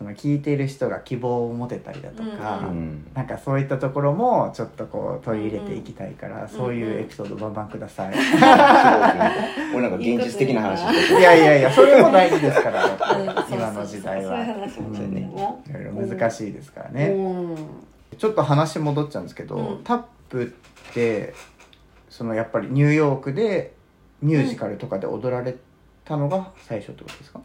[0.00, 8.40] その聞いている人が希望を持てたりだとか、ううんなんかそういったところもちょっとこう取り入れていきたいから、んそういうエピソードバンバンください、すごい
[9.74, 10.80] 俺なんか現実的な話
[11.18, 12.88] いやいやいやそれも大事ですから
[13.50, 14.42] 今の時代は。
[14.42, 17.56] いろいろ難しいですからね、うん。
[18.16, 19.84] ちょっと話戻っちゃうんですけど、うん。
[19.84, 20.46] タップっ
[20.94, 21.34] て
[22.08, 23.74] そのやっぱりニューヨークで
[24.22, 25.56] ミュージカルとかで踊られ
[26.06, 27.40] たのが最初ってことですか、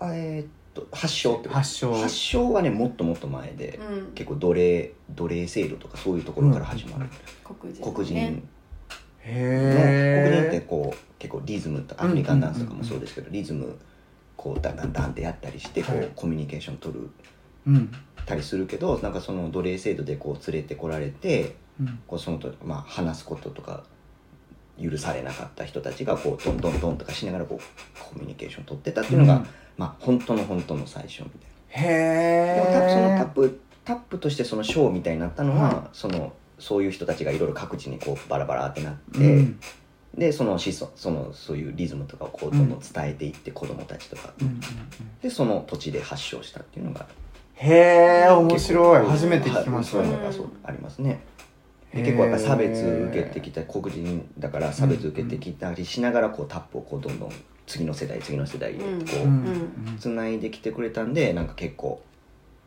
[0.00, 1.54] あえーっと発祥ってこと？
[1.54, 1.94] 発祥。
[1.94, 4.12] 発祥はねもっともっと前で、うん。
[4.14, 7.08] 結構奴隷奴隷制度とかそういうところから始まる、
[7.42, 8.14] 黒人黒人。
[8.14, 8.38] ねの
[9.28, 13.76] へ黒人ってえこう結構リズムとアフリカンダンスとかもそうですけど、リズム
[14.36, 17.10] こうダンダンダンってやったりしてこう、はいコミュニケーション取る。
[17.66, 17.90] うん。
[18.24, 21.98] たりするけどなんかその奴隷制度でこう連れてこられてうん。
[22.06, 23.84] こうそのと、まあ、話すこととか
[24.82, 29.46] 許されなかった人たちがこうどんどんどんとかしながらこうコミュニケーション取ってたっていうのが、うん。
[29.76, 32.54] まあ本当の本当の最初みたいへな。
[32.54, 39.60] でもタップそのタッえプタップとしてそのショーみたいになったのは、はそのそういう人たちがいろいろ各地にこうバラバラってなって、うん。
[40.16, 44.60] でその思想そのそういうリズムとかをこうどんどん伝えていって、子供たちとか、うんうんうん。
[45.22, 47.06] でその土地で発祥したっていうのが
[47.54, 49.06] へえ面白い。
[49.06, 50.06] 初めて聞きましたはい。
[50.06, 51.20] そういうのがそうありますね。
[51.35, 51.35] で
[52.02, 57.32] 結構やっぱり差別受けてきた黒人だから差別受けてきたりしながらこうタップをこうどんどん
[57.66, 58.92] 次の世代次の世代へこうん。
[58.92, 59.00] う
[59.90, 59.98] うん。
[59.98, 62.02] つないできてくれたんでなんか結構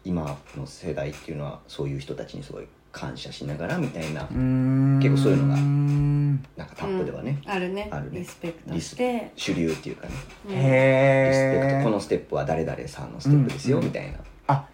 [0.04, 5.00] 今の世代っていうのはそういう人たちにすごい感謝しながらみたいなうん。
[5.02, 7.88] 結構そういうのがんなんかタップではね、あるね。
[7.92, 8.20] あるね。
[8.20, 9.32] リスペクトして。
[9.36, 10.14] 主流っていうかね。
[10.46, 10.52] うん。
[10.52, 10.70] リスペへ
[11.72, 13.86] えクトこのステップは誰々さんのステップですようん。
[13.86, 14.18] みたいな。
[14.48, 14.66] あ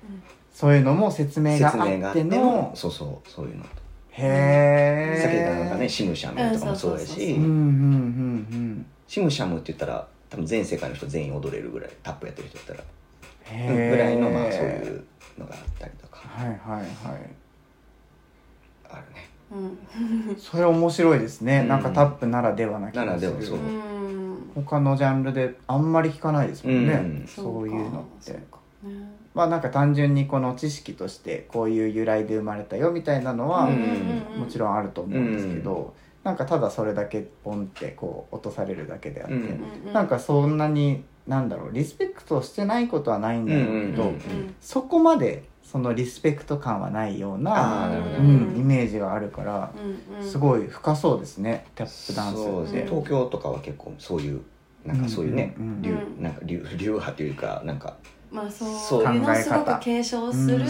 [0.53, 3.69] そういうのも説明があってのそうそうそういうのと
[4.17, 7.39] へえさっき言ったなんかねシムシャムとかもそうやうんそうそうそうしう。
[7.39, 7.51] んうんう
[8.55, 12.83] んシムシャムって言ったら多分全世界の人全員踊れるぐらいタップやってる人だったら。
[13.45, 15.03] ぐらいのまあそういう
[15.37, 16.27] のがあったりとか。
[16.27, 16.89] はいはいはい。
[18.89, 19.29] あるね。
[19.51, 21.67] うんそれ面白いですね、うん。
[21.67, 23.07] なんかタップならではな気がする。
[23.07, 23.57] ならではそう。
[23.57, 24.51] うん。
[24.55, 27.27] 他のジャンルであんまり聞かないですもんね、うん。
[27.27, 28.31] そういうのって。
[28.31, 34.39] そうかうんまあなんか単純にこの知識としてこういう由来で生まれたよみたいなのはうん。
[34.39, 35.93] もちろんあると思うんですけど、
[36.23, 39.41] なんかただそれだけポンってこう落とされるだけであって、うん
[39.87, 47.87] うんなんかそんなになんだろうリスペクトしてないことはないんだろうけど、うんうんうんそこまでそのリスペクト感はないようあな
[48.19, 50.23] うね、ん、イメージがあるから、うんうん。
[50.23, 52.79] すごい深そうですねタップダンスそうですね。
[52.81, 52.89] って。
[52.89, 54.41] 東京とかは結構そういう
[54.85, 56.23] なんかそういうね、うんうんうん流うん。
[56.23, 57.97] なんか流流派というかなんか
[58.35, 58.79] まあそう。
[58.79, 59.13] そう。
[59.13, 59.79] いうのをすご考え方。
[59.79, 60.65] く継承する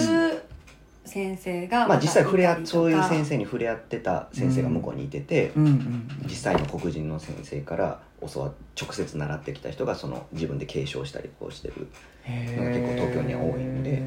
[1.03, 11.87] 先生がまあ実際触れ合そういう先生に触れ合ってた先生が向こうにいてて、うんうん実際の黒人の先生から教わ直接習ってきた人がその自分で継承したりこうしてる
[12.23, 14.01] へなんか結構東京には多いんで。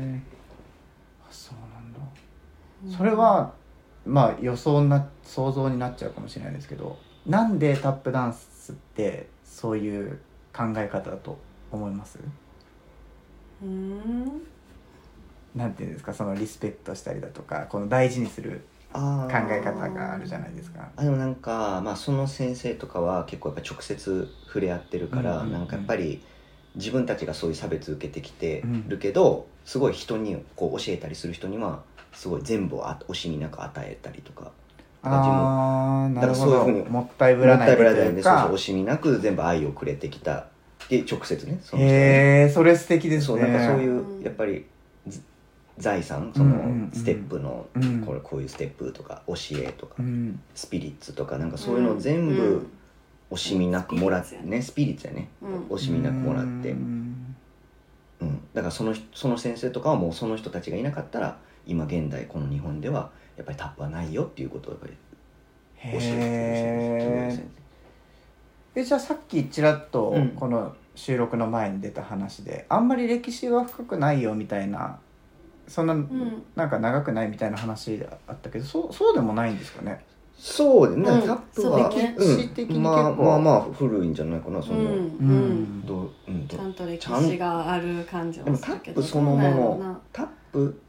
[1.23, 2.97] あそうなんだ。
[2.97, 3.53] それは
[4.05, 10.19] まあ予想な想像になっちゃうかもしれないですけどなんでタップダンスってそういう
[10.53, 11.39] 考え方だと
[11.71, 12.19] 思います？
[12.19, 12.33] うん
[15.55, 20.89] なんていうんですかそのリスペクトしたりだとかこの大事にする考考え方があるじゃないですか。
[20.97, 25.53] あでもなんか、まあ、その先生とかは結構やっぱ直接触れ合ってるから、うんうんうん。
[25.53, 26.23] なんかやっぱり
[26.75, 28.89] 自分たちがそういう差別受けてきてうん。
[28.89, 31.83] るけど、すごい人にこう教えたりする人には
[32.15, 34.51] すごい全部をあ惜しみなく与えたりとか
[35.03, 36.53] ああなるほど。
[36.53, 40.47] そういうふうにもったいぶらないでともったいうかでそうそう惜しみなく全部愛をくれてきた
[40.89, 41.93] で直接ねその人に。
[41.93, 43.27] へえそれ素敵ですね。
[43.27, 44.23] そうなんかそういううん。
[44.23, 44.65] やっぱり
[45.07, 45.23] ず
[45.79, 46.91] 財産そのうんうんうん。
[46.93, 48.01] ステップの、うん。
[48.05, 50.41] これこういうステップとか教えとか、うん。
[50.55, 52.67] スピリッツとかなんかそういうのを全部
[53.31, 54.63] 惜しみなくもらってうんね。
[54.63, 55.29] スピリッツやね。
[55.43, 55.59] うん。
[55.67, 56.81] 惜しみなくもらって、ううん。
[56.83, 57.37] ん
[58.55, 67.49] だからその人その先生とかはもうその人たちがいなかったら今現代この日本ではやっぱりタップはないよっていうことをやっぱり教えてくれるへ先え
[68.81, 70.29] えじゃあさっきちらっとうん。
[70.31, 74.99] この収録の前に出た話で、あんまり歴史は深くないよみたいな
[75.69, 76.43] そんな、ん。
[76.57, 80.05] なんか長くないみたいな話あったけどそうそうでもないんですかね？
[80.37, 81.23] そうね、うん。
[81.23, 82.15] タップは、そうね。
[82.17, 82.37] うん。
[82.37, 82.83] 歴史的に結構。
[82.83, 84.87] まあまあまあ古いんじゃないかなその、うん。
[84.87, 85.87] うん。
[85.87, 86.59] どううんどう？
[86.59, 90.81] ちゃんと歴史がある感じでもタッはするけどプそのもどうなんやろうのなタップ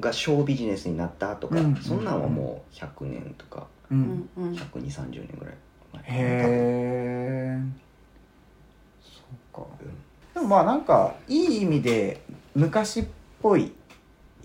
[0.00, 1.76] がショービジネスになったとか、うん。
[1.76, 4.00] そんなんはもう100年とかううん。
[4.00, 4.52] んうん。
[4.52, 5.54] 1 2 3 0年ぐらい
[6.06, 7.58] 前かなへえ
[9.02, 9.20] そ
[9.60, 9.66] うか。
[9.80, 9.96] うん
[10.34, 12.20] でもまあなんかいい意味で
[12.54, 13.04] 昔っ
[13.40, 13.72] ぽい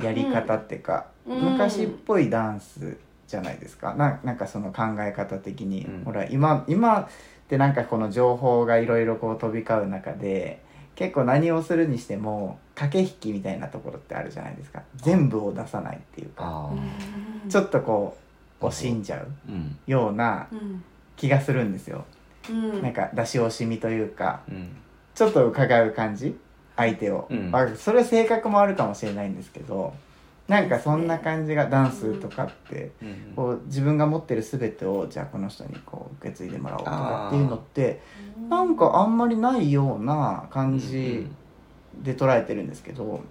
[0.01, 1.41] やり方っていうか、うん。
[1.53, 3.93] 昔っぽいダンスじゃないですか。
[3.95, 6.03] ななんかその考え方的に、うん。
[6.05, 7.07] ほら今今っ
[7.49, 10.61] てなんかこの情報がいろいろこう飛び交う中で
[10.95, 14.83] 結構何をするにしても駆け引きみたいなところってあるじゃないですか。
[14.95, 16.69] 全部を出さないっていうか。
[17.49, 18.17] ちょっとこ
[18.61, 19.77] う惜しんじゃうあうん。
[19.87, 20.83] ようなうん
[21.21, 22.05] 気がするんですよ、
[22.49, 22.81] うん。
[22.81, 24.75] なんか出し惜しみというかうん。
[25.13, 26.35] ちょっと伺う感じ？
[26.75, 27.51] 相手を、うん。
[27.51, 29.93] まあ、それ性格もあるかもしれないんですけど
[30.47, 33.33] なんかそんな感じがダンスとかって、うん。
[33.35, 38.01] こう自分が持ってる全てをじゃあこの人にこう受け継いでもらおうとかっていうのって
[38.49, 41.27] なんかあんまりないような感じ
[42.01, 43.21] で捉えてるんですけど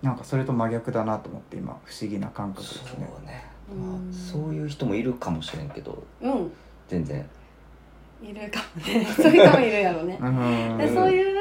[0.00, 3.08] なんかそれと真逆だなと思って今不思議な感覚ですね。
[3.14, 3.80] そうね、うん。
[3.80, 6.02] まあ、そういう人もいるかもしれんけど。
[6.22, 6.52] うん
[6.88, 7.24] 全然。
[8.22, 9.04] いるかもね。
[9.16, 10.18] そういう人もいるやろね。
[10.22, 10.78] うん。
[10.78, 11.38] でそういう、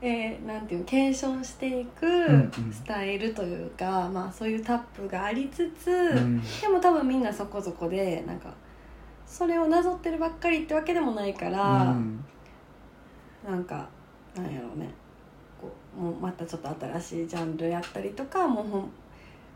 [0.00, 2.72] えーなんていうの継承していくんうん。
[2.72, 6.40] スタイルというか、まあ、そういうタップがありつつ、うん。
[6.60, 8.52] でも多分みんなそこそこでなんか
[9.26, 12.24] それをなぞってるばっかりってわけでもないから、うん。
[13.48, 13.88] なんか
[14.36, 14.90] なんやろうね。
[15.60, 18.90] こうもうまたちょっと新しいジャンルやったりとかもうほん、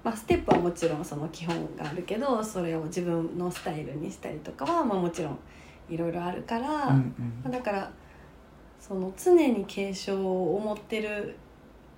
[0.05, 5.39] まあ、ステップはもちろんその基本があるけどそれを自分のスタイルにしたりとかは、まあ、もちろん
[5.89, 6.89] いろいろあるから。
[6.89, 7.93] うんまあだから
[8.83, 11.37] その常に継承を持ってる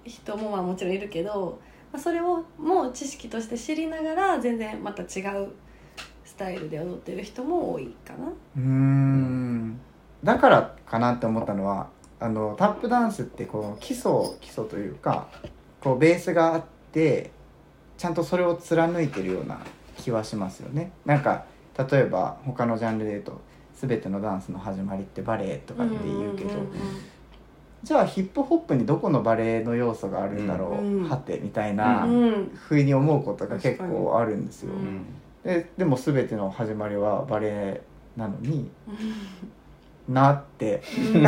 [0.04, 1.58] 人もまあもちろんいるけど、
[1.90, 5.48] まあ、それをもう知識として知りながら全然また違う
[6.26, 8.26] スタイルで踊ってる人も多いかな。
[8.28, 9.80] うーん
[10.22, 11.88] だからかなって思ったのは
[12.20, 14.10] あのタップダンスってこう基礎
[14.42, 15.28] 基礎というか
[15.80, 17.30] こうベースがあって
[17.96, 19.60] ちゃんとそれを貫いてるような
[19.96, 20.92] 気はしますよね。
[21.04, 21.44] なんか
[21.90, 23.40] 例えば他のジャンルで言うと
[23.74, 26.70] 全てのダンスの始まりってバレエとかって言うけど、んんん
[27.82, 32.50] じゃあヒップホップにどこのバレエの要素があるんだろう、うんはてみたいなうんうん。
[32.54, 35.04] ふうに思うことが結構あるんですよ、うん。
[35.42, 37.82] ででも全ての始まりはバレエ
[38.16, 38.70] なのに
[40.08, 40.82] なって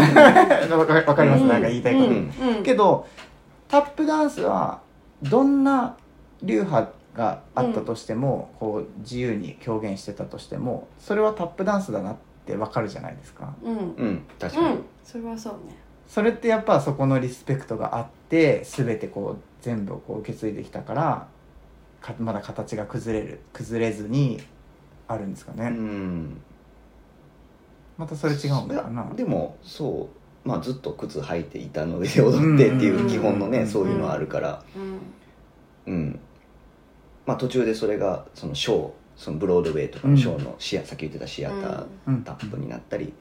[0.71, 2.63] わかります、なんか言いたいこと、うんうん。
[2.63, 3.07] けど
[3.69, 4.81] タップダンスは
[5.23, 5.97] どんな
[6.43, 13.55] 流派があったとしても、こう自由に表現してたとしてもそれはタップダンスだなってわかるじゃないですか。
[13.63, 13.77] うん。
[13.77, 14.85] うん確かに、うん。
[15.03, 15.77] それはそうね。
[16.07, 21.29] それってやっぱそこのリスペクトがあっで全てこう全部をこう受け継いできたから
[22.01, 24.41] かまだ形が崩れる崩れずに
[25.09, 26.41] あるんですかね、うん。
[27.97, 29.09] またそれ違うんだよな。
[29.15, 30.09] でもそ
[30.45, 30.49] う。
[30.49, 33.67] まあずっと靴履いていたので踊ってっていう基本のね、うん。
[33.67, 34.63] そういうのあるから。
[34.77, 35.01] うん
[35.87, 36.21] うん。
[37.27, 42.23] まあ途中でそれがそのショーそのブロードウェイとかのショーのシア、さっき言ってたシアターうん。
[42.23, 43.13] タップになったり、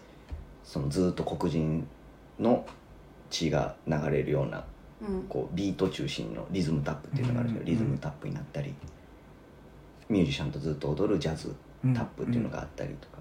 [0.64, 1.88] そのずっと黒人
[2.40, 2.66] の
[3.30, 4.64] 血が流れるような
[5.02, 5.24] うん。
[5.24, 7.80] こうビート中心のリズムタップっていうのがあるんですけど、うん。
[7.80, 8.74] リズムタップになったり
[10.10, 11.56] ミュージシャンとずっと踊るジャズ
[11.94, 13.18] タップっていうのがあったりとか、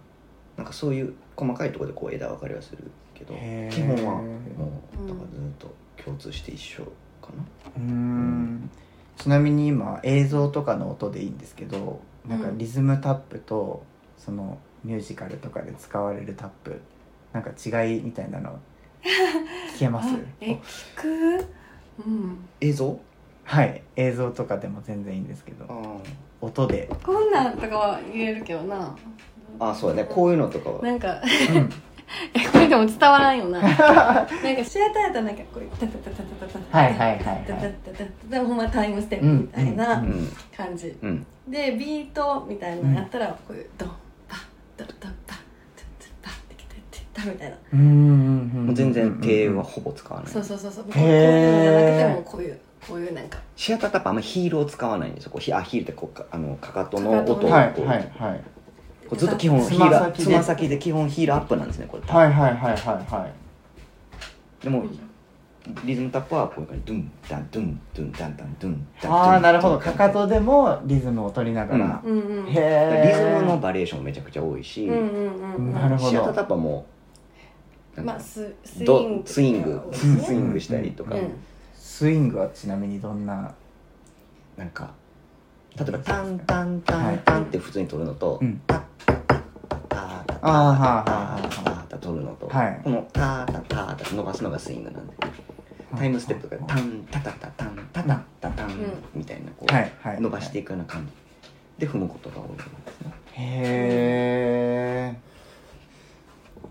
[0.57, 6.85] なんかそういう細かいところでこう枝分かれはするけど基本はもうだからずっと共通して一緒
[7.23, 7.43] かな、
[7.77, 8.71] うーん
[9.17, 13.83] ちなみに今映像とかの音でいいんですけどなんかうんリズムタップと
[14.19, 16.81] そのミュージカルとかで使われるタップ
[17.33, 18.59] なんか違いみたいなの
[19.75, 20.09] 聞けます？
[20.15, 21.47] あえ聞く？
[22.07, 22.39] うん。
[22.61, 22.99] 映像？
[23.45, 23.83] はい。
[23.97, 25.67] 映像とかでも全然いいんですけど。
[26.41, 28.97] 音で、こんなんとかは言えるけどな。
[29.59, 30.05] ああそうだね。
[30.11, 30.83] こういうのとかは。
[30.83, 31.21] なんか
[31.55, 31.71] うん
[32.35, 33.61] え これでも伝わらんよな。
[33.63, 34.29] なんか
[34.65, 43.89] シアターやったらなんかこういうタタタタタタタはいはいはいはいタタタタタほんまタイムステップみたいなうんうん感じうんでビートみたいなのやったらこういうドン
[44.29, 44.37] パ
[44.77, 45.15] ドンドンパドンドン
[46.23, 47.91] パってきてってたみたいなうんうんう
[48.59, 58.41] んもう全然手はほぼ使わない、そうそうそうそうこういうのじゃなくてもこういうこういうなんかシアタータップあんまヒールを使わないんですよこうひあヒールってこうかあのかかとの音をこう、はいはいはい
[59.15, 60.19] ずっと基本ヒーつま先で。
[60.19, 63.27] ルつま先で基本ヒールアップなんですねこれ、はいはいはいはいは
[64.61, 64.65] い。
[64.65, 64.85] でも
[65.85, 69.79] リズムタップはこういう感じドゥンダンドゥンドゥンダンダンドゥンダンああなるほど。
[69.79, 75.73] かかとでもリズムを取りながら、うんうんへえリズムのバリエーションめちゃくちゃ多いし、うんうんうんうん。
[75.73, 76.11] なるほど。
[76.11, 76.85] シアタータップはも
[77.97, 81.33] うまあススイどングスイングスイングしたりとか、うん。
[81.75, 83.55] スイングはちなみにどんな？
[84.59, 84.91] なんか
[85.79, 86.81] 例えばタンタン。
[86.83, 88.61] タンタンって普通に取るのと、うん。
[88.67, 88.81] タッ
[90.47, 95.15] あーはッあはあはあタッタタ取るのと、はいこのタタタタ伸ばすのがスイングなんで
[95.97, 98.71] タイムステップがタンタタタタンタタタタン
[99.15, 101.07] みたいなこう、はいはい伸ばしていくような感
[101.79, 105.21] じで踏むことが多いですねへえ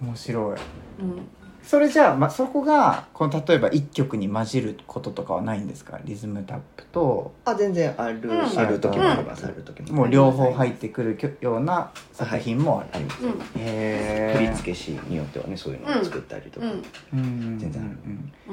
[0.02, 0.58] 面白い
[1.00, 1.28] うん
[1.64, 6.00] それじゃあ、ま、そこがこの例えば一曲に混じることとかはないんですか？
[6.04, 8.42] リズムタップとあ全然ある、うん。
[8.42, 13.32] ある時もあります、ある時ももう両方入ってくるきょような作品もあります、うん。
[13.32, 16.84] へえ振付師によってはねそういうのを作ったりとか、うん。
[17.14, 17.58] うん。
[17.58, 17.98] 全然ある。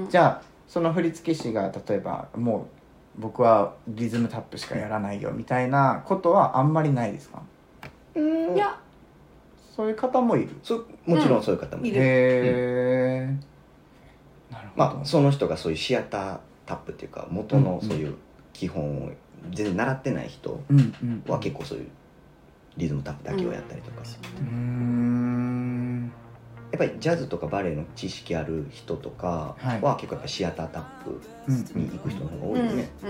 [0.00, 2.68] うんじゃあその振付師が例えばも
[3.18, 7.42] う僕はリズムタップしかやらないよみたいなことはあんまりないですか？
[8.14, 8.78] いや
[9.80, 10.50] そういう方もいる。
[10.62, 12.04] そもちろんそういう方もいる、いる。
[12.04, 18.14] へえ、なるほど、まあその人がそういうシアタータップっていうか元のそういう
[18.52, 19.10] 基本を
[19.52, 21.88] 全然習ってない人うんうんは結構そういう
[22.76, 26.12] リズムタップだけをやったりとか、うーん。
[26.72, 33.06] やっぱりジャズとかバレエの知識ある人とかは結構やっぱシアタータップうんに行く人の方が多うんいよね、う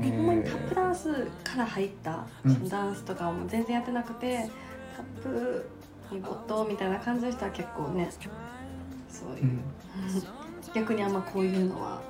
[0.00, 0.04] ん。
[0.04, 0.52] へほんまにター。
[0.66, 1.08] ップダンス
[1.44, 2.68] から入ったうん。
[2.68, 4.50] ダンスとかも全然やってなくて
[4.96, 5.66] タップ
[6.12, 8.10] に没頭みたいな感じの人は結構ね
[9.08, 9.60] そういう、うん。
[10.74, 12.00] 逆にあんまこういうのは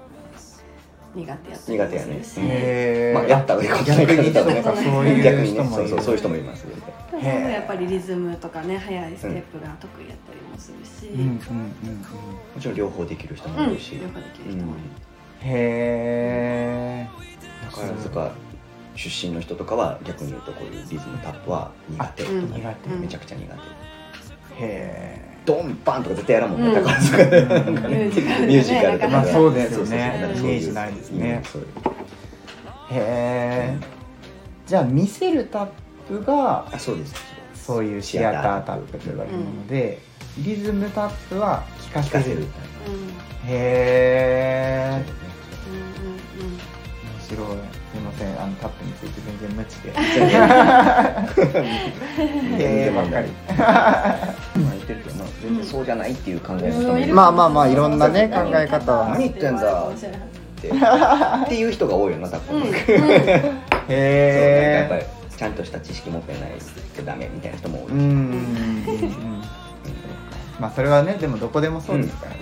[1.15, 3.13] 苦手やったり苦手やね。
[3.15, 4.07] まあやった方がいいかもしれない。
[4.07, 5.63] けど逆にねそういう逆にね。
[5.63, 7.53] 人もいるそうそうそういう人もいますよね。
[7.53, 11.37] やっぱりリズムとかね速いステップが得意やったりもするし、うんうんうんうん。
[11.37, 11.41] も
[12.61, 14.85] ちろん両方できる人うん、もいるし、両方できる人もいる、
[15.43, 17.09] へえ
[17.71, 18.33] 宝塚
[18.97, 22.23] 出身の人とかは逆に言うとこういうリズムタップは苦手。
[22.25, 22.53] とか、うん。
[22.53, 22.91] 苦手。
[22.91, 23.01] うん。
[23.01, 23.53] めちゃくちゃ苦手。
[23.53, 23.59] へ
[24.61, 25.35] え。
[25.45, 26.75] ドンパンとか絶対やらんもんね、うん。
[26.75, 29.09] 宝塚でなんかミねミュージカルとか。
[29.09, 30.35] まあそうですよね。
[30.37, 31.43] イメージないですね。
[32.91, 33.79] へえ。
[34.67, 35.69] じゃあ見せるタッ
[36.09, 37.15] プがあそうです。
[37.55, 39.99] そういうシアタータップと言われるもので、
[40.39, 42.25] リズムタップは聞かせる。
[42.25, 43.05] せるへうん
[43.47, 45.05] え
[45.69, 46.55] うんうんうん。
[46.55, 46.61] 面
[47.29, 49.91] 白いませんあのタップについて全然無知で。
[52.63, 53.29] へえばっかり
[54.55, 63.39] 今言ってるけどな全然そうじゃないっていう考えの人もまあまあまあいろんなね考え方は何言ってんだってっていう人が多いよな多分、うんうんそうなんかや
[64.87, 65.81] っぱへりちゃんとした。
[65.81, 66.53] 知識持ってない
[66.97, 67.49] とダメみた。
[67.49, 67.99] いな人も多い、えう
[70.61, 72.39] まあそれはねでもどこでもそうですからね、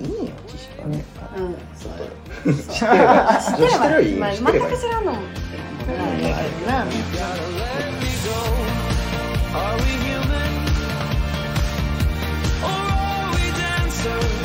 [0.00, 0.14] いいよ
[0.46, 1.04] 知識はね、
[1.36, 2.04] うんちょっそうと
[2.44, 4.16] 知ってれば知ってれば知ってればいい。
[4.16, 4.70] まあ知ってればいい。
[4.70, 6.22] 全く知らんのもうんいい。
[6.22, 6.28] け
[6.64, 6.84] どな
[9.54, 10.52] Are we human?
[12.64, 14.43] Or are we dancers?